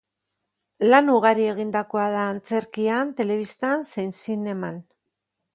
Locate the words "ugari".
1.15-1.45